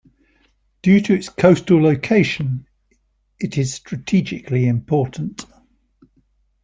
[0.81, 2.65] Due to its coastal location,
[3.39, 5.45] it is strategically important.